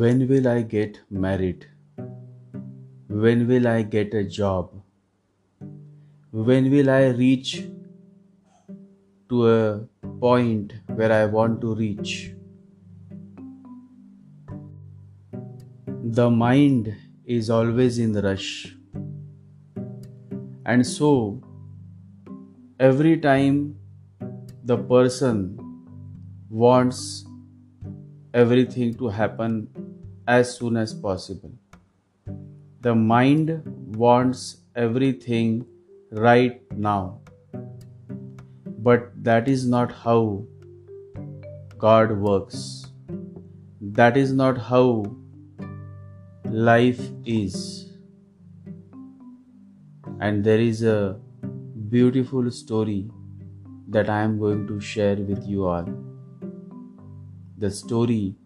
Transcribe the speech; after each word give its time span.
When 0.00 0.28
will 0.28 0.46
I 0.46 0.62
get 0.62 0.98
married? 1.10 1.66
When 3.08 3.48
will 3.48 3.66
I 3.66 3.82
get 3.82 4.12
a 4.14 4.22
job? 4.22 4.70
When 6.30 6.70
will 6.70 6.88
I 6.88 7.06
reach 7.06 7.64
to 9.28 9.48
a 9.48 9.88
point 10.20 10.74
where 10.86 11.10
I 11.10 11.24
want 11.24 11.60
to 11.62 11.74
reach? 11.74 12.32
The 16.20 16.30
mind 16.30 16.94
is 17.24 17.50
always 17.50 17.98
in 17.98 18.12
rush. 18.12 18.76
And 20.64 20.86
so, 20.86 21.42
every 22.78 23.16
time 23.16 23.76
the 24.62 24.78
person 24.78 25.58
wants 26.48 27.26
everything 28.32 28.94
to 28.94 29.08
happen 29.08 29.87
as 30.28 30.54
soon 30.54 30.76
as 30.76 30.92
possible. 30.92 31.52
The 32.82 32.94
mind 32.94 33.62
wants 33.96 34.58
everything 34.76 35.64
right 36.12 36.60
now. 36.76 37.20
But 38.88 39.10
that 39.24 39.48
is 39.48 39.66
not 39.66 39.90
how 39.90 40.44
God 41.78 42.12
works. 42.18 42.86
That 43.80 44.16
is 44.16 44.32
not 44.32 44.58
how 44.58 45.04
life 46.44 47.00
is. 47.24 47.90
And 50.20 50.44
there 50.44 50.60
is 50.60 50.82
a 50.82 51.16
beautiful 51.88 52.50
story 52.50 53.10
that 53.88 54.10
I 54.10 54.20
am 54.22 54.38
going 54.38 54.66
to 54.66 54.78
share 54.78 55.16
with 55.16 55.46
you 55.46 55.64
all 55.64 55.88
the 57.56 57.70
story 57.70 58.36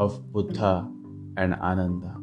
of 0.00 0.32
Buddha 0.32 0.88
and 1.36 1.54
Ananda. 1.56 2.16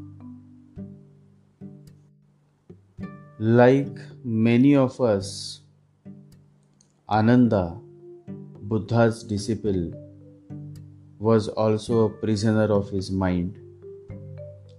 Like 3.37 3.99
many 4.23 4.75
of 4.75 4.99
us, 4.99 5.61
Ananda, 7.07 7.77
Buddha's 8.63 9.23
disciple, 9.23 9.93
was 11.19 11.49
also 11.49 12.05
a 12.05 12.09
prisoner 12.09 12.65
of 12.79 12.89
his 12.89 13.11
mind, 13.11 13.59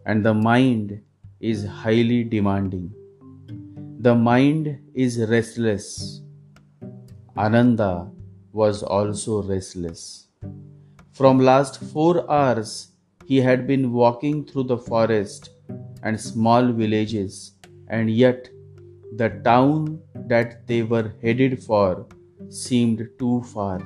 and 0.05 0.27
the 0.27 0.35
mind 0.35 1.01
is 1.39 1.65
highly 1.65 2.25
demanding. 2.25 2.93
The 4.01 4.15
mind 4.15 4.77
is 4.95 5.21
restless. 5.29 6.23
Ananda 7.37 8.11
was 8.53 8.83
also 8.83 9.43
restless. 9.43 10.28
From 11.19 11.41
last 11.41 11.81
4 11.93 12.31
hours 12.31 12.93
he 13.27 13.39
had 13.39 13.67
been 13.67 13.93
walking 13.93 14.45
through 14.45 14.67
the 14.73 14.79
forest 14.79 15.51
and 16.05 16.21
small 16.21 16.71
villages 16.81 17.55
and 17.89 18.09
yet 18.09 18.49
the 19.17 19.31
town 19.49 19.99
that 20.29 20.55
they 20.69 20.85
were 20.85 21.13
headed 21.21 21.61
for 21.65 22.07
seemed 22.49 23.03
too 23.19 23.43
far. 23.53 23.81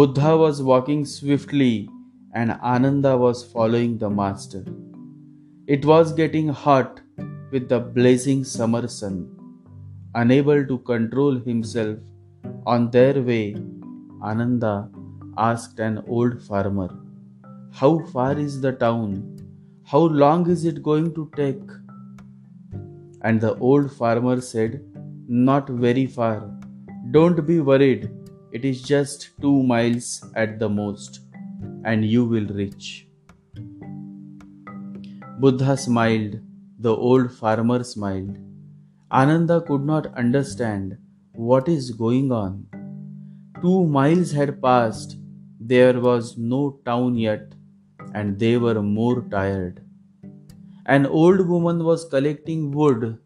Buddha 0.00 0.36
was 0.36 0.60
walking 0.60 1.04
swiftly 1.04 1.88
and 2.34 2.50
Ananda 2.74 3.16
was 3.16 3.44
following 3.44 3.96
the 3.96 4.10
master. 4.10 4.64
It 5.68 5.84
was 5.84 6.12
getting 6.12 6.48
hot 6.48 7.00
with 7.52 7.68
the 7.68 7.78
blazing 7.78 8.42
summer 8.42 8.88
sun. 8.88 9.18
Unable 10.16 10.66
to 10.66 10.78
control 10.78 11.38
himself, 11.38 11.98
on 12.66 12.90
their 12.90 13.22
way, 13.22 13.54
Ananda 14.20 14.90
asked 15.48 15.80
an 15.80 16.02
old 16.06 16.42
farmer, 16.42 16.88
How 17.72 17.98
far 18.12 18.38
is 18.38 18.60
the 18.60 18.72
town? 18.72 19.12
How 19.84 20.00
long 20.22 20.48
is 20.50 20.64
it 20.64 20.82
going 20.82 21.14
to 21.14 21.30
take? 21.36 21.70
And 23.22 23.40
the 23.40 23.54
old 23.58 23.92
farmer 23.92 24.40
said, 24.40 24.80
Not 25.28 25.68
very 25.68 26.06
far. 26.06 26.50
Don't 27.10 27.46
be 27.46 27.60
worried. 27.60 28.10
It 28.52 28.64
is 28.64 28.82
just 28.82 29.30
two 29.40 29.62
miles 29.62 30.24
at 30.34 30.58
the 30.58 30.68
most, 30.68 31.20
and 31.84 32.04
you 32.04 32.24
will 32.24 32.46
reach. 32.46 33.06
Buddha 35.40 35.76
smiled. 35.76 36.40
The 36.78 36.94
old 36.94 37.32
farmer 37.32 37.82
smiled. 37.84 38.36
Ananda 39.12 39.60
could 39.60 39.84
not 39.84 40.06
understand 40.14 40.98
what 41.32 41.68
is 41.68 41.90
going 41.90 42.30
on? 42.32 42.66
Two 43.62 43.86
miles 43.86 44.32
had 44.32 44.60
passed, 44.62 45.16
there 45.72 46.00
was 46.00 46.36
no 46.36 46.80
town 46.84 47.16
yet, 47.16 47.54
and 48.14 48.38
they 48.38 48.56
were 48.56 48.82
more 48.82 49.22
tired. 49.34 49.80
An 50.86 51.06
old 51.06 51.46
woman 51.46 51.84
was 51.84 52.04
collecting 52.14 52.70
wood, 52.72 53.18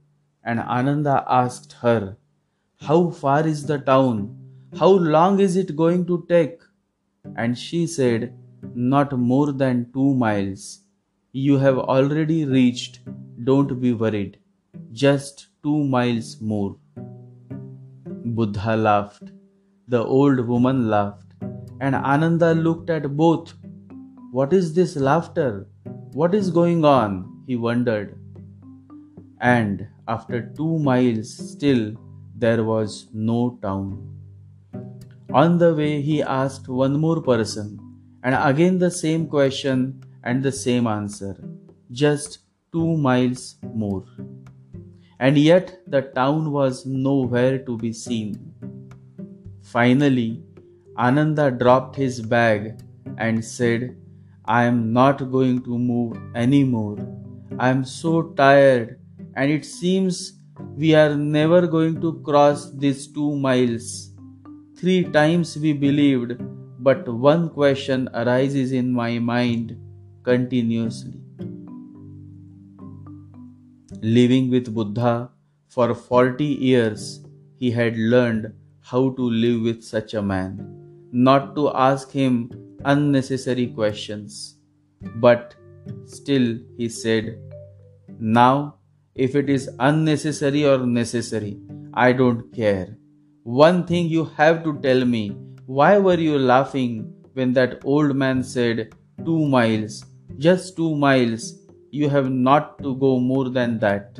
and 0.44 0.60
Ananda 0.60 1.24
asked 1.26 1.72
her, 1.84 2.16
How 2.88 3.10
far 3.10 3.46
is 3.46 3.64
the 3.66 3.78
town? 3.78 4.36
How 4.78 4.90
long 4.90 5.40
is 5.40 5.56
it 5.56 5.74
going 5.76 6.04
to 6.06 6.26
take? 6.28 6.60
And 7.36 7.56
she 7.56 7.86
said, 7.86 8.34
Not 8.74 9.16
more 9.18 9.52
than 9.52 9.90
two 9.92 10.14
miles. 10.14 10.80
You 11.32 11.58
have 11.58 11.78
already 11.78 12.44
reached, 12.44 13.00
don't 13.44 13.80
be 13.80 13.92
worried. 13.92 14.38
Just 14.92 15.46
two 15.62 15.82
miles 15.84 16.40
more. 16.40 16.76
Buddha 18.38 18.76
laughed. 18.76 19.32
The 19.88 20.04
old 20.04 20.40
woman 20.40 20.88
laughed. 20.90 21.33
And 21.80 21.94
Ananda 21.94 22.54
looked 22.54 22.90
at 22.90 23.16
both. 23.16 23.54
What 24.30 24.52
is 24.52 24.74
this 24.74 24.96
laughter? 24.96 25.66
What 26.12 26.34
is 26.34 26.50
going 26.50 26.84
on? 26.84 27.42
He 27.46 27.56
wondered. 27.56 28.18
And 29.40 29.86
after 30.08 30.52
two 30.56 30.78
miles, 30.78 31.36
still 31.36 31.94
there 32.36 32.64
was 32.64 33.08
no 33.12 33.58
town. 33.62 34.10
On 35.32 35.58
the 35.58 35.74
way, 35.74 36.00
he 36.00 36.22
asked 36.22 36.68
one 36.68 36.98
more 36.98 37.20
person, 37.20 37.78
and 38.22 38.34
again 38.34 38.78
the 38.78 38.90
same 38.90 39.26
question 39.26 40.02
and 40.22 40.42
the 40.42 40.52
same 40.52 40.86
answer 40.86 41.36
just 41.90 42.38
two 42.72 42.96
miles 42.96 43.56
more 43.74 44.04
and 45.20 45.38
yet 45.38 45.80
the 45.86 46.02
town 46.02 46.50
was 46.50 46.84
nowhere 46.84 47.58
to 47.58 47.76
be 47.78 47.92
seen. 47.92 48.32
Finally, 49.62 50.42
Ananda 50.96 51.50
dropped 51.50 51.96
his 51.96 52.20
bag 52.20 52.80
and 53.18 53.44
said, 53.44 53.96
I 54.44 54.64
am 54.64 54.92
not 54.92 55.30
going 55.30 55.62
to 55.62 55.78
move 55.78 56.16
anymore. 56.34 56.98
I 57.58 57.68
am 57.68 57.84
so 57.84 58.22
tired, 58.34 59.00
and 59.34 59.50
it 59.50 59.64
seems 59.64 60.38
we 60.76 60.94
are 60.94 61.16
never 61.16 61.66
going 61.66 62.00
to 62.00 62.20
cross 62.22 62.70
these 62.72 63.06
two 63.06 63.34
miles. 63.36 64.12
Three 64.76 65.04
times 65.04 65.56
we 65.56 65.72
believed, 65.72 66.34
but 66.78 67.08
one 67.08 67.48
question 67.50 68.08
arises 68.14 68.72
in 68.72 68.92
my 68.92 69.18
mind 69.18 69.76
continuously 70.22 71.20
Living 74.02 74.50
with 74.50 74.74
Buddha 74.74 75.30
for 75.68 75.94
40 75.94 76.44
years, 76.44 77.24
he 77.58 77.70
had 77.70 77.96
learned 77.96 78.52
how 78.80 79.10
to 79.10 79.22
live 79.22 79.62
with 79.62 79.82
such 79.82 80.12
a 80.12 80.20
man, 80.20 80.83
not 81.14 81.54
to 81.54 81.72
ask 81.72 82.10
him 82.10 82.50
unnecessary 82.84 83.68
questions. 83.68 84.56
But 85.16 85.54
still, 86.06 86.58
he 86.76 86.88
said, 86.88 87.38
Now, 88.18 88.76
if 89.14 89.36
it 89.36 89.48
is 89.48 89.70
unnecessary 89.78 90.66
or 90.66 90.78
necessary, 90.84 91.60
I 91.94 92.12
don't 92.12 92.52
care. 92.52 92.98
One 93.44 93.86
thing 93.86 94.08
you 94.08 94.24
have 94.24 94.64
to 94.64 94.80
tell 94.80 95.04
me 95.04 95.36
why 95.66 95.98
were 95.98 96.18
you 96.18 96.36
laughing 96.36 97.14
when 97.34 97.52
that 97.52 97.84
old 97.84 98.16
man 98.16 98.42
said, 98.42 98.92
Two 99.24 99.46
miles, 99.46 100.04
just 100.38 100.76
two 100.76 100.96
miles, 100.96 101.60
you 101.92 102.08
have 102.08 102.30
not 102.30 102.82
to 102.82 102.96
go 102.96 103.20
more 103.20 103.48
than 103.50 103.78
that. 103.78 104.18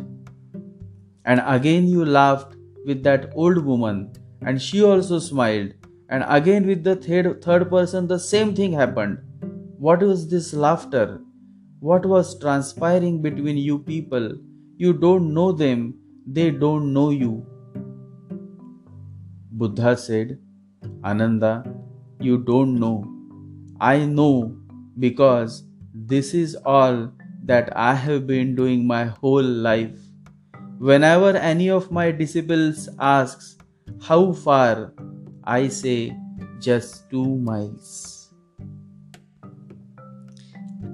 And 1.25 1.43
again 1.45 1.89
you 1.89 2.05
laughed 2.05 2.55
with 2.87 3.03
that 3.03 3.33
old 3.35 3.59
woman, 3.65 4.13
and 4.43 4.63
she 4.63 4.85
also 4.85 5.19
smiled. 5.19 5.73
And 6.09 6.25
again 6.29 6.67
with 6.67 6.85
the 6.85 6.97
third, 6.97 7.43
third 7.43 7.71
person, 7.71 8.07
the 8.07 8.19
same 8.19 8.55
thing 8.55 8.73
happened. 8.73 9.19
What 9.79 10.01
was 10.01 10.29
this 10.29 10.53
laughter? 10.53 11.21
What 11.81 12.07
was 12.07 12.39
transpiring 12.39 13.23
between 13.23 13.57
you 13.57 13.79
people? 13.79 14.33
You 14.77 14.93
don't 14.93 15.33
know 15.33 15.53
them, 15.53 15.95
they 16.27 16.51
don't 16.51 16.93
know 16.93 17.11
you. 17.11 17.47
Buddha 19.53 19.97
said, 19.97 20.39
Ananda, 21.05 21.65
you 22.21 22.39
don't 22.39 22.79
know. 22.79 23.05
I 23.81 24.05
know 24.05 24.57
because 24.99 25.65
this 25.95 26.35
is 26.35 26.57
all 26.65 27.13
that 27.45 27.77
I 27.77 27.95
have 27.95 28.27
been 28.27 28.55
doing 28.55 28.87
my 28.87 29.05
whole 29.05 29.43
life. 29.43 29.99
Whenever 30.79 31.37
any 31.37 31.71
of 31.71 31.91
my 31.91 32.11
disciples 32.11 32.89
asks, 32.99 33.57
How 34.03 34.33
far? 34.33 34.93
I 35.47 35.69
say, 35.69 36.17
Just 36.61 37.11
two 37.11 37.37
miles. 37.39 38.33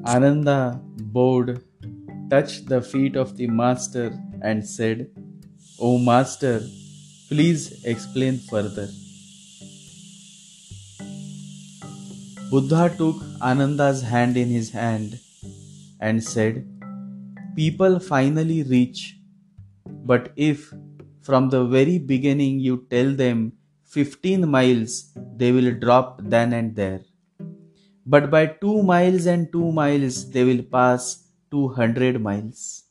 Ananda 0.06 0.80
bowed, 1.12 1.62
touched 2.28 2.66
the 2.68 2.82
feet 2.82 3.16
of 3.16 3.36
the 3.36 3.46
master, 3.46 4.18
and 4.42 4.66
said, 4.66 5.10
O 5.78 5.98
master, 5.98 6.60
please 7.28 7.84
explain 7.84 8.38
further. 8.38 8.88
Buddha 12.50 12.92
took 12.98 13.22
Ananda's 13.40 14.02
hand 14.02 14.36
in 14.36 14.48
his 14.48 14.70
hand 14.70 15.20
and 16.00 16.22
said, 16.22 16.66
People 17.54 18.00
finally 18.00 18.62
reach, 18.64 19.16
but 19.86 20.32
if 20.36 20.72
from 21.20 21.50
the 21.50 21.64
very 21.64 21.98
beginning 21.98 22.58
you 22.58 22.86
tell 22.90 23.14
them 23.14 23.52
15 23.90 24.48
miles, 24.48 25.12
they 25.36 25.50
will 25.50 25.72
drop 25.72 26.20
then 26.22 26.52
and 26.52 26.76
there. 26.76 27.00
But 28.06 28.30
by 28.30 28.46
2 28.46 28.84
miles 28.84 29.26
and 29.26 29.50
2 29.52 29.72
miles, 29.72 30.30
they 30.30 30.44
will 30.44 30.62
pass 30.62 31.24
200 31.50 32.22
miles. 32.22 32.84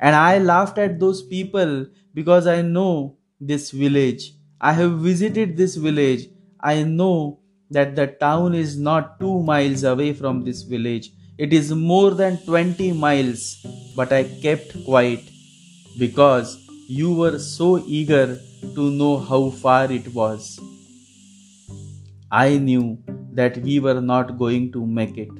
And 0.00 0.16
I 0.16 0.38
laughed 0.38 0.78
at 0.78 0.98
those 0.98 1.22
people 1.22 1.86
because 2.14 2.46
I 2.46 2.62
know 2.62 3.18
this 3.38 3.70
village. 3.70 4.32
I 4.58 4.72
have 4.72 4.92
visited 5.00 5.54
this 5.56 5.76
village. 5.76 6.28
I 6.60 6.82
know 6.82 7.40
that 7.70 7.94
the 7.94 8.06
town 8.06 8.54
is 8.54 8.78
not 8.78 9.20
2 9.20 9.42
miles 9.42 9.84
away 9.84 10.14
from 10.14 10.44
this 10.44 10.62
village. 10.62 11.12
It 11.36 11.52
is 11.52 11.72
more 11.72 12.12
than 12.12 12.38
20 12.38 12.92
miles. 12.92 13.64
But 13.94 14.12
I 14.12 14.24
kept 14.24 14.82
quiet 14.86 15.20
because 15.98 16.65
you 16.88 17.12
were 17.12 17.36
so 17.36 17.84
eager 17.84 18.38
to 18.74 18.90
know 18.92 19.18
how 19.18 19.50
far 19.50 19.90
it 19.90 20.14
was. 20.14 20.60
I 22.30 22.58
knew 22.58 22.98
that 23.32 23.56
we 23.58 23.80
were 23.80 24.00
not 24.00 24.38
going 24.38 24.70
to 24.72 24.86
make 24.86 25.18
it. 25.18 25.30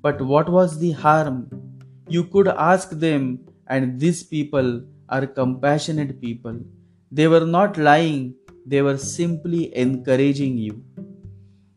But 0.00 0.20
what 0.20 0.48
was 0.48 0.78
the 0.78 0.92
harm? 0.92 1.50
You 2.08 2.22
could 2.24 2.46
ask 2.46 2.90
them, 2.90 3.40
and 3.66 3.98
these 3.98 4.22
people 4.22 4.82
are 5.08 5.26
compassionate 5.26 6.20
people. 6.20 6.60
They 7.10 7.26
were 7.26 7.46
not 7.46 7.76
lying, 7.76 8.36
they 8.64 8.82
were 8.82 8.96
simply 8.96 9.76
encouraging 9.76 10.56
you. 10.56 10.84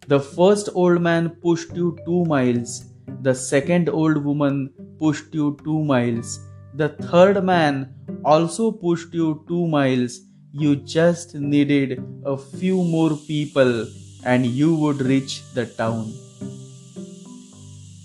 The 0.08 0.20
first 0.20 0.70
old 0.74 1.02
man 1.02 1.30
pushed 1.42 1.76
you 1.76 1.98
two 2.06 2.26
miles, 2.26 2.86
the 3.22 3.34
second 3.34 3.90
old 3.90 4.24
woman 4.24 4.72
pushed 5.00 5.34
you 5.34 5.58
two 5.64 5.84
miles, 5.84 6.40
the 6.80 6.90
third 7.12 7.44
man 7.44 7.94
also 8.24 8.72
pushed 8.72 9.14
you 9.14 9.44
two 9.48 9.68
miles. 9.68 10.20
You 10.52 10.76
just 10.78 11.36
needed 11.36 12.02
a 12.26 12.38
few 12.38 12.84
more 12.84 13.16
people 13.28 13.86
and 14.24 14.46
you 14.46 14.76
would 14.76 15.02
reach 15.02 15.34
the 15.54 15.66
town. 15.66 16.14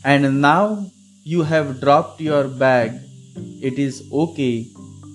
And 0.04 0.40
now 0.40 0.86
you 1.22 1.42
have 1.42 1.80
dropped 1.80 2.20
your 2.20 2.48
bag. 2.48 2.92
It 3.62 3.78
is 3.78 4.08
okay. 4.12 4.66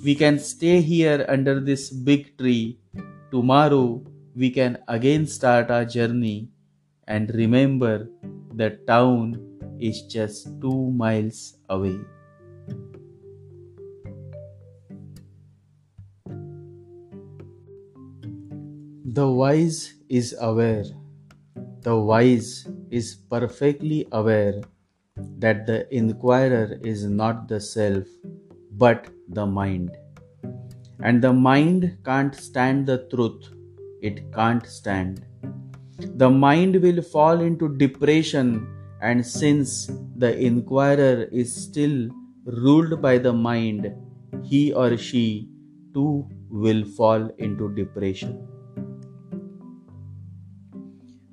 We 0.06 0.16
can 0.16 0.40
stay 0.40 0.80
here 0.82 1.26
under 1.28 1.60
this 1.60 1.90
big 1.90 2.38
tree. 2.38 2.80
Tomorrow 3.30 4.04
we 4.36 4.52
can 4.52 4.78
again 4.88 5.28
start 5.28 5.70
our 5.70 5.84
journey. 5.84 6.48
And 7.08 7.30
remember, 7.36 8.08
the 8.54 8.70
town 8.88 9.36
is 9.80 10.02
just 10.04 10.48
two 10.62 10.92
miles 10.92 11.58
away. 11.70 12.00
The 19.20 19.30
wise 19.30 19.96
is 20.08 20.34
aware. 20.40 20.86
The 21.82 21.94
wise 21.94 22.66
is 22.90 23.16
perfectly 23.30 24.08
aware 24.14 24.62
that 25.40 25.66
the 25.66 25.94
inquirer 25.94 26.80
is 26.86 27.04
not 27.04 27.50
the 27.50 27.60
self 27.60 28.06
but 28.72 29.10
the 29.28 29.46
mind. 29.46 29.98
And 31.02 31.22
the 31.22 31.34
mind 31.34 31.98
can't 32.06 32.34
stand 32.34 32.88
the 32.88 33.00
truth, 33.14 33.50
it 34.02 34.32
can't 34.32 34.66
stand. 34.66 35.26
The 35.98 36.30
mind 36.30 36.78
will 36.82 37.02
fall 37.02 37.42
into 37.42 37.76
depression, 37.76 38.70
and 39.02 39.26
since 39.26 39.92
the 40.16 40.32
inquirer 40.40 41.28
is 41.34 41.54
still 41.54 42.08
ruled 42.46 43.02
by 43.02 43.18
the 43.18 43.34
mind, 43.34 43.94
he 44.44 44.72
or 44.72 44.96
she 44.96 45.50
too 45.94 46.26
will 46.50 46.86
fall 46.86 47.30
into 47.38 47.76
depression. 47.76 48.48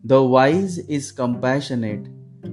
The 0.09 0.23
wise 0.23 0.79
is 0.97 1.11
compassionate. 1.11 2.07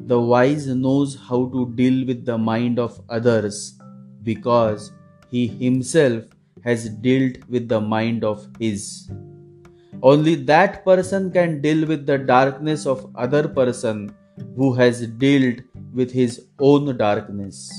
The 0.07 0.19
wise 0.19 0.65
knows 0.65 1.15
how 1.15 1.49
to 1.49 1.71
deal 1.75 2.03
with 2.07 2.25
the 2.25 2.35
mind 2.35 2.79
of 2.79 2.99
others 3.09 3.77
because 4.23 4.91
he 5.29 5.45
himself 5.45 6.23
has 6.63 6.89
dealt 6.89 7.37
with 7.47 7.67
the 7.69 7.79
mind 7.79 8.23
of 8.23 8.47
his. 8.57 9.07
Only 10.01 10.33
that 10.45 10.83
person 10.83 11.29
can 11.29 11.61
deal 11.61 11.85
with 11.85 12.07
the 12.07 12.17
darkness 12.17 12.87
of 12.87 13.05
other 13.13 13.47
person 13.47 14.15
who 14.55 14.73
has 14.73 15.05
dealt 15.25 15.59
with 15.93 16.11
his 16.11 16.47
own 16.57 16.97
darkness. 16.97 17.71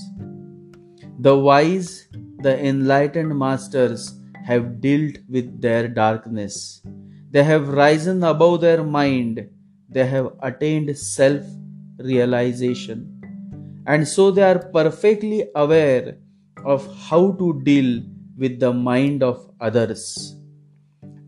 The 1.18 1.36
wise, 1.36 2.06
the 2.38 2.64
enlightened 2.64 3.36
masters 3.36 4.20
have 4.44 4.80
dealt 4.80 5.16
with 5.28 5.60
their 5.60 5.88
darkness. 5.88 6.80
They 7.32 7.42
have 7.42 7.66
risen 7.70 8.22
above 8.22 8.60
their 8.60 8.84
mind 8.84 9.48
they 9.88 10.06
have 10.06 10.32
attained 10.42 10.96
self 10.96 11.42
realization 11.98 13.14
and 13.86 14.08
so 14.08 14.30
they 14.30 14.42
are 14.42 14.58
perfectly 14.58 15.46
aware 15.54 16.16
of 16.64 16.86
how 17.08 17.32
to 17.32 17.60
deal 17.62 18.02
with 18.36 18.58
the 18.58 18.72
mind 18.72 19.22
of 19.22 19.50
others. 19.60 20.36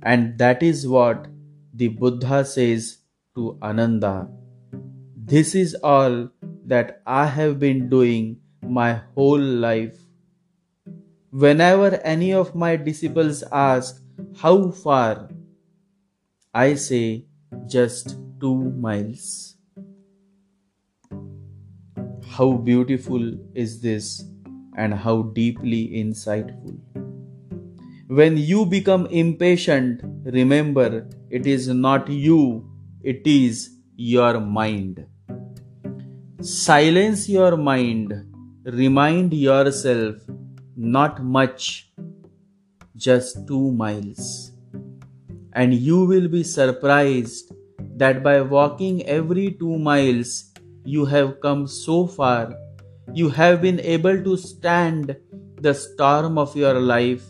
And 0.02 0.38
that 0.38 0.62
is 0.62 0.88
what 0.88 1.26
the 1.74 1.88
buddha 1.88 2.44
says 2.44 2.98
to 3.34 3.58
ananda. 3.62 4.28
This 5.16 5.54
is 5.54 5.74
all 5.82 6.30
that 6.64 7.02
i 7.06 7.26
have 7.26 7.58
been 7.58 7.88
doing 7.88 8.38
my 8.62 9.00
whole 9.14 9.38
life. 9.38 9.98
Whenever 11.30 12.00
any 12.04 12.32
of 12.32 12.54
my 12.54 12.76
disciples 12.76 13.44
ask 13.52 14.02
how 14.40 14.70
far? 14.70 15.28
I 16.54 16.74
say 16.74 17.26
just 17.66 18.16
two 18.40 18.70
miles. 18.86 19.56
How 22.28 22.52
beautiful 22.52 23.32
is 23.54 23.80
this 23.80 24.24
and 24.76 24.92
how 24.92 25.22
deeply 25.22 25.88
insightful. 25.88 26.78
When 28.08 28.36
you 28.36 28.66
become 28.66 29.06
impatient, 29.06 30.02
remember 30.24 31.08
it 31.30 31.46
is 31.46 31.68
not 31.68 32.08
you, 32.08 32.70
it 33.02 33.26
is 33.26 33.70
your 33.96 34.38
mind. 34.40 35.06
Silence 36.40 37.28
your 37.28 37.56
mind, 37.56 38.12
remind 38.64 39.32
yourself 39.32 40.16
not 40.76 41.24
much, 41.24 41.90
just 42.94 43.48
two 43.48 43.72
miles. 43.72 44.52
And 45.54 45.72
you 45.72 46.04
will 46.04 46.28
be 46.28 46.44
surprised 46.44 47.55
that 47.96 48.22
by 48.22 48.40
walking 48.42 49.04
every 49.06 49.52
two 49.52 49.78
miles 49.78 50.52
you 50.84 51.04
have 51.06 51.40
come 51.40 51.66
so 51.66 52.06
far. 52.06 52.54
You 53.12 53.28
have 53.30 53.62
been 53.62 53.80
able 53.80 54.22
to 54.22 54.36
stand 54.36 55.16
the 55.60 55.74
storm 55.74 56.38
of 56.38 56.54
your 56.54 56.78
life, 56.78 57.24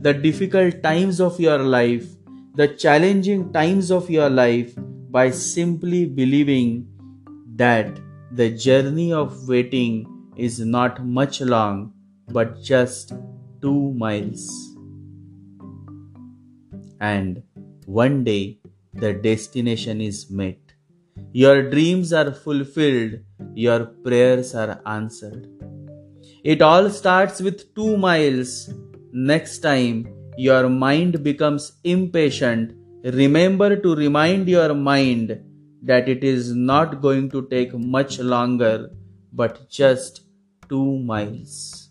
the 0.00 0.14
difficult 0.14 0.82
times 0.82 1.20
of 1.20 1.40
your 1.40 1.58
life, 1.58 2.06
the 2.54 2.68
challenging 2.68 3.52
times 3.52 3.90
of 3.90 4.08
your 4.08 4.30
life 4.30 4.72
by 5.10 5.30
simply 5.30 6.06
believing 6.06 6.86
that 7.56 8.00
the 8.32 8.50
journey 8.50 9.12
of 9.12 9.48
waiting 9.48 10.06
is 10.36 10.60
not 10.60 11.04
much 11.04 11.40
long 11.40 11.92
but 12.28 12.62
just 12.62 13.12
two 13.60 13.92
miles. 13.92 14.48
And 17.00 17.42
one 17.86 18.22
day 18.24 18.61
the 18.94 19.12
destination 19.14 20.00
is 20.00 20.30
met. 20.30 20.58
Your 21.32 21.70
dreams 21.70 22.12
are 22.12 22.32
fulfilled, 22.32 23.20
your 23.54 23.86
prayers 23.86 24.54
are 24.54 24.80
answered. 24.86 25.48
It 26.44 26.60
all 26.60 26.90
starts 26.90 27.40
with 27.40 27.74
two 27.74 27.96
miles. 27.96 28.70
Next 29.12 29.60
time 29.60 30.08
your 30.36 30.68
mind 30.68 31.22
becomes 31.22 31.72
impatient, 31.84 32.74
remember 33.04 33.76
to 33.76 33.94
remind 33.94 34.48
your 34.48 34.74
mind 34.74 35.40
that 35.82 36.08
it 36.08 36.24
is 36.24 36.54
not 36.54 37.00
going 37.00 37.30
to 37.30 37.46
take 37.48 37.74
much 37.74 38.18
longer 38.18 38.90
but 39.32 39.68
just 39.68 40.22
two 40.68 40.98
miles. 40.98 41.90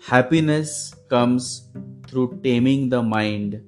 Happiness 0.00 0.94
comes 1.10 1.68
through 2.08 2.40
taming 2.42 2.88
the 2.88 3.02
mind. 3.02 3.60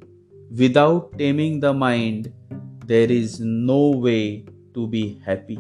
Without 0.51 1.17
taming 1.19 1.61
the 1.61 1.73
mind, 1.73 2.33
there 2.87 3.11
is 3.11 3.39
no 3.41 3.91
way 3.91 4.45
to 4.75 4.87
be 4.89 5.21
happy. 5.25 5.59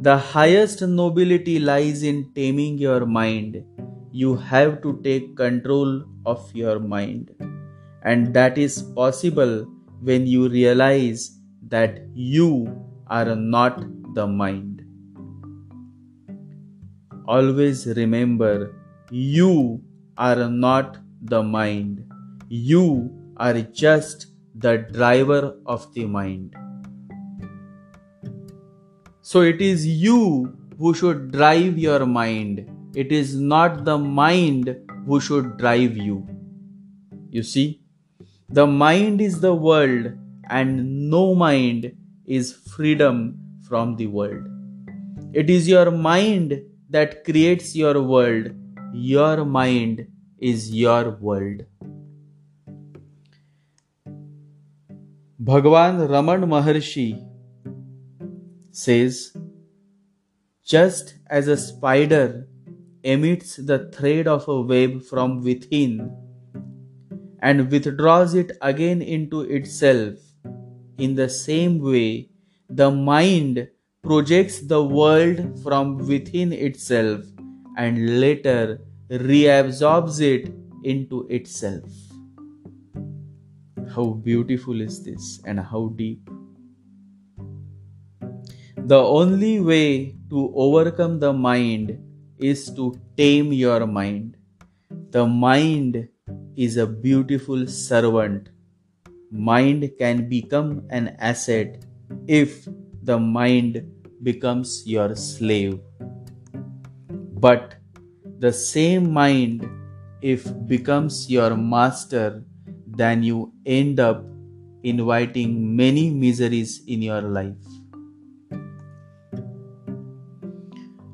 The 0.00 0.16
highest 0.16 0.82
nobility 0.82 1.58
lies 1.58 2.02
in 2.02 2.32
taming 2.34 2.78
your 2.78 3.06
mind. 3.06 3.64
You 4.12 4.36
have 4.36 4.82
to 4.82 5.00
take 5.02 5.36
control 5.36 6.04
of 6.26 6.50
your 6.54 6.78
mind. 6.78 7.34
And 8.02 8.34
that 8.34 8.58
is 8.58 8.82
possible 8.82 9.66
when 10.00 10.26
you 10.26 10.48
realize 10.48 11.38
that 11.68 12.00
you 12.14 12.48
are 13.06 13.34
not 13.36 13.84
the 14.14 14.26
mind. 14.26 14.84
Always 17.26 17.86
remember, 17.86 18.74
you 19.10 19.80
are 20.18 20.48
not 20.50 20.98
the 21.22 21.42
mind. 21.42 22.04
You 22.48 23.10
are 23.36 23.60
just 23.60 24.26
the 24.54 24.78
driver 24.78 25.56
of 25.66 25.92
the 25.94 26.04
mind. 26.04 26.54
So 29.20 29.40
it 29.40 29.62
is 29.62 29.86
you 29.86 30.56
who 30.78 30.94
should 30.94 31.30
drive 31.32 31.78
your 31.78 32.04
mind. 32.06 32.68
It 32.94 33.12
is 33.12 33.36
not 33.36 33.84
the 33.84 33.96
mind 33.96 34.76
who 35.06 35.20
should 35.20 35.56
drive 35.56 35.96
you. 35.96 36.26
You 37.30 37.42
see, 37.42 37.80
the 38.48 38.66
mind 38.66 39.20
is 39.20 39.40
the 39.40 39.54
world, 39.54 40.12
and 40.50 41.08
no 41.08 41.34
mind 41.34 41.96
is 42.26 42.52
freedom 42.52 43.38
from 43.62 43.96
the 43.96 44.06
world. 44.08 44.46
It 45.32 45.48
is 45.48 45.66
your 45.66 45.90
mind 45.90 46.60
that 46.90 47.24
creates 47.24 47.74
your 47.74 48.02
world. 48.02 48.50
Your 48.92 49.46
mind 49.46 50.06
is 50.42 50.70
your 50.74 51.10
world. 51.10 51.64
Bhagwan 55.38 56.06
Raman 56.08 56.42
Maharshi 56.42 57.24
says, 58.72 59.36
Just 60.64 61.14
as 61.28 61.48
a 61.48 61.56
spider 61.56 62.48
emits 63.04 63.56
the 63.56 63.90
thread 63.94 64.26
of 64.26 64.48
a 64.48 64.60
web 64.60 65.02
from 65.02 65.42
within 65.42 66.10
and 67.40 67.70
withdraws 67.70 68.34
it 68.34 68.52
again 68.60 69.00
into 69.00 69.40
itself, 69.42 70.14
in 70.98 71.14
the 71.14 71.28
same 71.28 71.80
way, 71.80 72.28
the 72.68 72.90
mind 72.90 73.68
projects 74.02 74.60
the 74.60 74.82
world 74.82 75.60
from 75.62 75.98
within 75.98 76.52
itself 76.52 77.24
and 77.76 78.20
later 78.20 78.80
reabsorbs 79.12 80.20
it 80.22 80.50
into 80.84 81.26
itself. 81.28 81.90
How 83.94 84.06
beautiful 84.06 84.80
is 84.80 85.02
this 85.04 85.40
and 85.44 85.60
how 85.60 85.92
deep. 85.96 86.30
The 88.76 88.96
only 88.96 89.60
way 89.60 90.16
to 90.30 90.52
overcome 90.56 91.20
the 91.20 91.32
mind 91.32 91.98
is 92.38 92.72
to 92.74 92.98
tame 93.16 93.52
your 93.52 93.86
mind. 93.86 94.38
The 95.10 95.26
mind 95.26 96.08
is 96.56 96.78
a 96.78 96.86
beautiful 96.86 97.66
servant. 97.66 98.48
Mind 99.30 99.90
can 99.98 100.28
become 100.28 100.86
an 100.88 101.16
asset 101.18 101.84
if 102.26 102.66
the 103.02 103.18
mind 103.18 103.84
becomes 104.22 104.86
your 104.86 105.14
slave. 105.16 105.78
But 107.10 107.74
the 108.42 108.52
same 108.52 109.12
mind, 109.12 109.64
if 110.20 110.44
becomes 110.66 111.30
your 111.30 111.56
master, 111.56 112.42
then 112.88 113.22
you 113.22 113.52
end 113.64 114.00
up 114.00 114.24
inviting 114.82 115.76
many 115.76 116.10
miseries 116.10 116.82
in 116.88 117.02
your 117.02 117.20
life. 117.22 117.54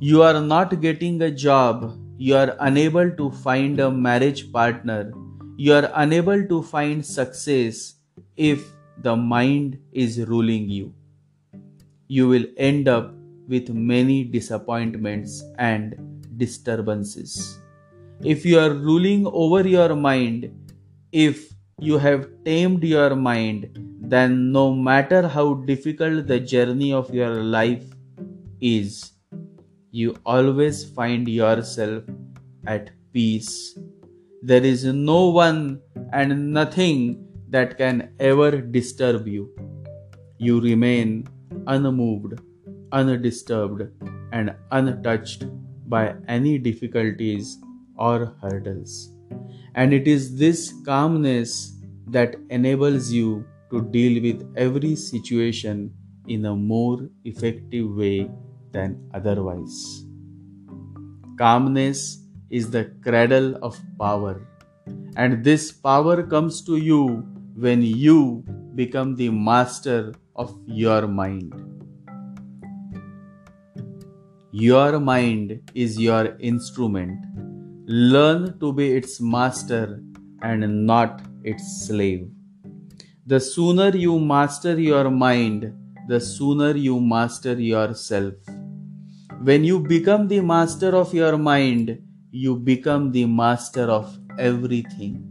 You 0.01 0.23
are 0.23 0.41
not 0.41 0.81
getting 0.81 1.21
a 1.21 1.31
job, 1.31 1.95
you 2.17 2.35
are 2.35 2.57
unable 2.61 3.11
to 3.11 3.31
find 3.31 3.79
a 3.79 3.91
marriage 3.91 4.51
partner, 4.51 5.13
you 5.59 5.75
are 5.75 5.91
unable 5.97 6.49
to 6.49 6.63
find 6.63 7.05
success 7.05 7.97
if 8.39 8.67
the 9.03 9.15
mind 9.15 9.79
is 9.93 10.19
ruling 10.27 10.71
you. 10.71 10.95
You 12.07 12.27
will 12.27 12.47
end 12.57 12.89
up 12.89 13.13
with 13.49 13.69
many 13.69 14.25
disappointments 14.25 15.43
and 15.59 16.08
disturbances. 16.39 17.61
If 18.23 18.45
you 18.45 18.59
are 18.59 18.71
ruling 18.71 19.27
over 19.27 19.67
your 19.67 19.95
mind, 19.95 20.51
if 21.13 21.53
you 21.81 21.99
have 21.99 22.29
tamed 22.45 22.83
your 22.83 23.15
mind, 23.15 23.79
then 24.01 24.53
no 24.53 24.75
matter 24.75 25.29
how 25.29 25.55
difficult 25.55 26.27
the 26.27 26.41
journey 26.41 26.93
of 26.93 27.13
your 27.15 27.43
life 27.43 27.85
is, 28.61 29.13
you 29.91 30.17
always 30.27 30.85
find 30.85 31.29
yourself 31.29 32.03
at 32.67 32.91
peace. 33.13 33.79
There 34.43 34.65
is 34.65 34.85
no 34.85 35.29
one 35.29 35.81
and 36.13 36.53
nothing 36.53 37.25
that 37.51 37.79
can 37.79 38.11
ever 38.19 38.61
disturb 38.61 39.27
you. 39.27 39.51
You 40.39 40.61
remain 40.61 41.29
unmoved, 41.67 42.41
undisturbed, 42.93 43.83
and 44.33 44.55
untouched 44.71 45.45
by 45.89 46.15
any 46.29 46.59
difficulties 46.59 47.59
or 47.97 48.35
hurdles. 48.43 49.13
And 49.75 49.93
it 49.93 50.09
is 50.09 50.37
this 50.37 50.73
calmness 50.85 51.75
that 52.09 52.37
enables 52.51 53.13
you 53.13 53.45
to 53.71 53.83
deal 53.83 54.23
with 54.23 54.43
every 54.57 54.97
situation 54.97 55.93
in 56.27 56.45
a 56.47 56.55
more 56.55 57.09
effective 57.25 57.91
way 57.95 58.31
than 58.73 59.11
otherwise. 59.15 60.05
Calmness 61.39 62.25
is 62.51 62.71
the 62.71 62.85
cradle 63.03 63.57
of 63.63 63.79
power, 63.99 64.47
and 65.17 65.45
this 65.45 65.71
power 65.71 66.23
comes 66.23 66.63
to 66.63 66.77
you 66.77 67.27
when 67.55 67.83
you 67.83 68.45
become 68.75 69.15
the 69.17 69.29
master 69.29 70.15
of 70.35 70.59
your 70.67 71.07
mind. 71.07 71.68
Your 74.51 74.99
mind 74.99 75.61
is 75.75 75.99
your 76.01 76.35
instrument. 76.41 77.23
Learn 77.87 78.59
to 78.61 78.73
be 78.73 78.93
its 78.93 79.21
master 79.21 80.03
and 80.41 80.87
not 80.87 81.21
its 81.45 81.87
slave. 81.87 82.31
The 83.27 83.41
sooner 83.41 83.95
you 83.95 84.19
master 84.19 84.81
your 84.81 85.11
mind, 85.11 85.75
the 86.09 86.19
sooner 86.19 86.75
you 86.75 86.99
master 86.99 87.61
yourself. 87.61 88.33
When 89.43 89.65
you 89.65 89.81
become 89.81 90.29
the 90.29 90.41
master 90.41 90.97
of 90.97 91.13
your 91.13 91.37
mind, 91.37 91.99
you 92.31 92.57
become 92.57 93.13
the 93.13 93.27
master 93.27 93.83
of 93.83 94.19
everything. 94.39 95.31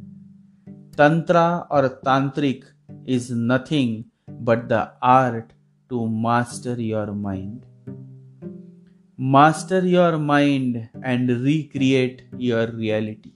Tantra 0.95 1.65
or 1.71 1.89
Tantric 2.05 2.65
is 3.07 3.31
nothing 3.31 4.05
but 4.27 4.69
the 4.69 4.91
art 5.01 5.53
to 5.89 6.07
master 6.07 6.79
your 6.79 7.07
mind. 7.07 7.65
Master 9.19 9.83
your 9.83 10.19
mind 10.19 10.89
and 11.03 11.27
recreate 11.27 12.21
your 12.37 12.67
reality. 12.67 13.31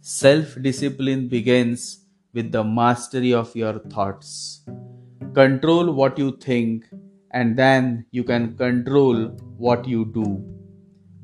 Self 0.00 0.54
discipline 0.62 1.26
begins 1.26 2.04
with 2.32 2.52
the 2.52 2.62
mastery 2.62 3.34
of 3.34 3.56
your 3.56 3.80
thoughts. 3.90 4.60
Control 5.34 5.92
what 5.92 6.16
you 6.16 6.36
think 6.36 6.84
and 7.32 7.56
then 7.56 8.06
you 8.12 8.22
can 8.22 8.56
control 8.56 9.26
what 9.56 9.88
you 9.88 10.04
do. 10.04 10.40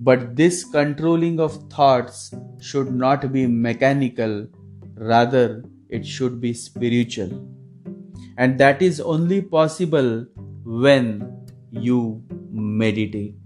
But 0.00 0.34
this 0.34 0.64
controlling 0.64 1.38
of 1.38 1.70
thoughts 1.70 2.34
should 2.60 2.92
not 2.92 3.32
be 3.32 3.46
mechanical, 3.46 4.48
rather, 4.96 5.64
it 5.88 6.04
should 6.04 6.40
be 6.40 6.54
spiritual. 6.54 7.48
And 8.36 8.58
that 8.58 8.82
is 8.82 9.00
only 9.00 9.42
possible 9.42 10.26
when 10.64 11.43
you 11.74 12.22
meditate. 12.50 13.36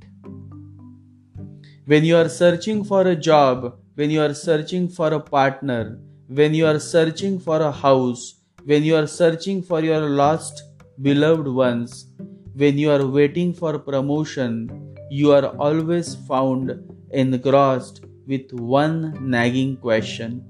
When 1.87 2.05
you 2.05 2.17
are 2.17 2.29
searching 2.29 2.85
for 2.85 3.03
a 3.07 3.17
job, 3.17 3.79
when 3.95 4.11
you 4.11 4.21
are 4.21 4.35
searching 4.35 4.89
for 4.89 5.13
a 5.15 5.21
partner, 5.21 5.99
when 6.29 6.55
you 6.55 6.67
are 6.67 6.79
searching 6.79 7.39
for 7.39 7.61
a 7.61 7.73
house, 7.73 8.35
when 8.65 8.85
you 8.85 8.95
are 8.97 9.07
searching 9.07 9.63
for 9.63 9.81
your 9.81 10.11
lost 10.11 10.63
beloved 11.01 11.49
ones, 11.49 12.07
when 12.55 12.77
you 12.77 12.91
are 12.91 13.07
waiting 13.07 13.55
for 13.55 13.79
promotion, 13.79 14.95
you 15.11 15.33
are 15.33 15.47
always 15.57 16.15
found 16.15 16.73
engrossed 17.11 18.05
with 18.27 18.53
one 18.53 19.17
nagging 19.31 19.77
question 19.79 20.45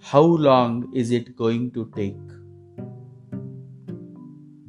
How 0.00 0.22
long 0.22 0.90
is 0.94 1.10
it 1.10 1.36
going 1.36 1.70
to 1.72 1.90
take? 1.94 2.16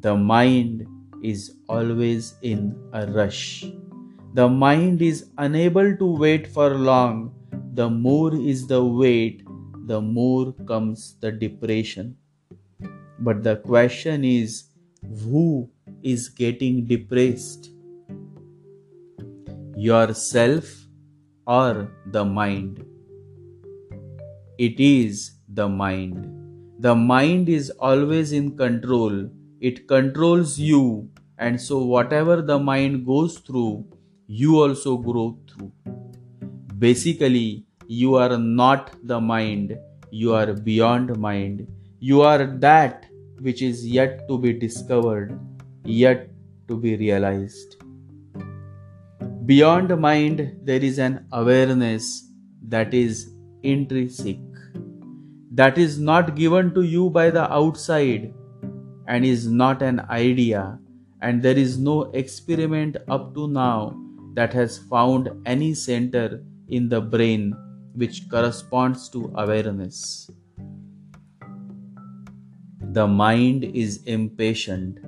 The 0.01 0.15
mind 0.15 0.85
is 1.31 1.57
always 1.67 2.35
in 2.41 2.75
a 2.93 3.05
rush. 3.07 3.65
The 4.33 4.47
mind 4.49 5.01
is 5.01 5.29
unable 5.37 5.95
to 5.97 6.05
wait 6.05 6.47
for 6.47 6.69
long. 6.75 7.33
The 7.73 7.89
more 7.89 8.35
is 8.35 8.67
the 8.67 8.83
wait, 8.83 9.43
the 9.87 10.01
more 10.01 10.53
comes 10.67 11.15
the 11.21 11.31
depression. 11.31 12.17
But 13.19 13.43
the 13.43 13.55
question 13.57 14.25
is 14.25 14.65
who 15.23 15.69
is 16.03 16.29
getting 16.29 16.85
depressed? 16.85 17.69
Yourself 19.75 20.65
or 21.47 21.91
the 22.07 22.25
mind? 22.25 22.85
It 24.57 24.79
is 24.79 25.31
the 25.49 25.67
mind. 25.67 26.31
The 26.79 26.95
mind 26.95 27.49
is 27.49 27.69
always 27.79 28.31
in 28.31 28.57
control, 28.57 29.29
it 29.59 29.87
controls 29.87 30.59
you, 30.59 31.09
and 31.37 31.59
so 31.59 31.79
whatever 31.79 32.41
the 32.41 32.57
mind 32.57 33.05
goes 33.05 33.39
through, 33.39 33.85
you 34.27 34.61
also 34.61 34.97
grow 34.97 35.37
through. 35.49 35.71
Basically, 36.79 37.65
you 37.87 38.15
are 38.15 38.37
not 38.37 38.91
the 39.03 39.19
mind, 39.19 39.77
you 40.11 40.33
are 40.33 40.53
beyond 40.53 41.17
mind. 41.17 41.67
You 41.99 42.21
are 42.21 42.45
that 42.45 43.05
which 43.39 43.61
is 43.61 43.85
yet 43.85 44.27
to 44.27 44.37
be 44.37 44.53
discovered, 44.53 45.39
yet 45.83 46.29
to 46.67 46.77
be 46.77 46.95
realized. 46.95 47.75
Beyond 49.45 49.99
mind, 49.99 50.57
there 50.63 50.83
is 50.83 50.99
an 50.99 51.25
awareness 51.31 52.27
that 52.67 52.93
is 52.93 53.29
intrinsic, 53.63 54.39
that 55.51 55.77
is 55.77 55.99
not 55.99 56.35
given 56.35 56.73
to 56.73 56.81
you 56.81 57.09
by 57.09 57.29
the 57.29 57.51
outside 57.51 58.33
and 59.07 59.23
is 59.23 59.47
not 59.47 59.81
an 59.81 59.99
idea, 60.09 60.79
and 61.21 61.41
there 61.41 61.57
is 61.57 61.77
no 61.77 62.03
experiment 62.11 62.97
up 63.07 63.33
to 63.35 63.47
now 63.47 63.95
that 64.33 64.53
has 64.53 64.77
found 64.77 65.29
any 65.45 65.73
center 65.73 66.43
in 66.67 66.89
the 66.89 67.01
brain 67.01 67.55
which 67.93 68.29
corresponds 68.29 69.09
to 69.09 69.31
awareness. 69.35 70.29
The 72.91 73.07
mind 73.07 73.63
is 73.63 74.03
impatient. 74.03 74.99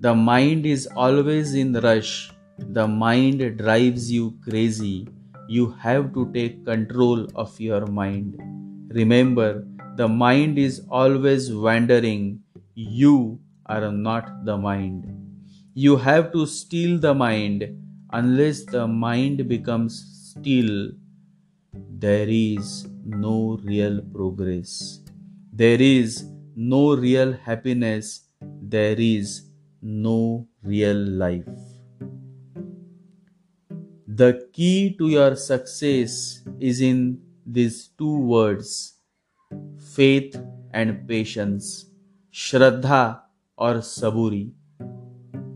The 0.00 0.14
mind 0.14 0.66
is 0.66 0.86
always 0.96 1.54
in 1.54 1.72
rush. 1.72 2.32
The 2.58 2.86
mind 2.86 3.58
drives 3.58 4.10
you 4.10 4.38
crazy. 4.42 5.08
You 5.48 5.70
have 5.72 6.14
to 6.14 6.30
take 6.32 6.64
control 6.64 7.26
of 7.34 7.58
your 7.60 7.86
mind. 7.86 8.40
Remember, 8.88 9.66
the 9.96 10.08
mind 10.08 10.58
is 10.58 10.82
always 10.90 11.52
wandering. 11.52 12.40
You 12.74 13.40
are 13.66 13.90
not 13.92 14.44
the 14.44 14.56
mind. 14.56 15.24
You 15.74 15.96
have 15.96 16.32
to 16.32 16.46
steal 16.46 16.98
the 16.98 17.14
mind. 17.14 17.64
Unless 18.12 18.64
the 18.66 18.86
mind 18.86 19.48
becomes 19.48 19.94
still, 20.30 20.92
there 21.72 22.28
is 22.28 22.86
no 23.04 23.58
real 23.62 24.00
progress. 24.02 25.00
There 25.52 25.80
is 25.82 26.24
no 26.54 26.96
real 26.96 27.32
happiness. 27.32 28.28
There 28.40 28.94
is 28.98 29.50
no 29.82 30.46
real 30.62 30.96
life. 30.96 31.48
The 34.06 34.48
key 34.52 34.94
to 34.98 35.08
your 35.08 35.36
success 35.36 36.42
is 36.60 36.80
in 36.80 37.20
these 37.44 37.88
two 37.98 38.18
words 38.18 38.94
faith 39.94 40.36
and 40.72 41.06
patience. 41.08 41.86
Shraddha 42.32 43.22
or 43.56 43.74
Saburi, 43.76 44.52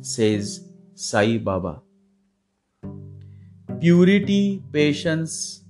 says 0.00 0.68
Sai 0.94 1.38
Baba. 1.38 1.82
Purity, 3.80 4.62
patience 4.72 5.64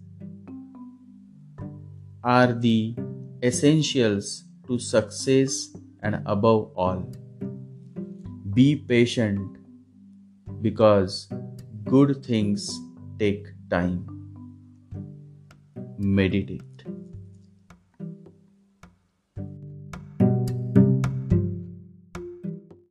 are 2.24 2.52
the 2.52 2.94
essentials 3.42 4.44
to 4.66 4.78
success 4.78 5.76
and 6.02 6.22
above 6.26 6.70
all. 6.74 7.04
Be 8.54 8.76
patient 8.76 9.58
because 10.62 11.28
good 11.84 12.24
things 12.24 12.70
take 13.18 13.46
time. 13.70 14.04
Meditate. 15.98 16.67